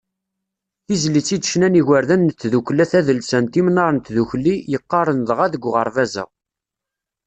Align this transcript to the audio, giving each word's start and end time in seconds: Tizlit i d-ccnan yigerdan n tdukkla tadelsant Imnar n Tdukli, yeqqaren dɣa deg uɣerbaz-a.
Tizlit 0.85 1.29
i 1.35 1.37
d-ccnan 1.37 1.77
yigerdan 1.77 2.21
n 2.27 2.29
tdukkla 2.39 2.85
tadelsant 2.91 3.53
Imnar 3.59 3.91
n 3.93 3.97
Tdukli, 4.05 4.55
yeqqaren 4.71 5.19
dɣa 5.29 5.45
deg 5.53 5.63
uɣerbaz-a. 5.67 6.25